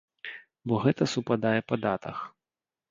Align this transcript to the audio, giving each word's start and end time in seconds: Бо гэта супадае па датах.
Бо 0.71 0.81
гэта 0.87 1.03
супадае 1.13 1.55
па 1.71 1.75
датах. 1.87 2.17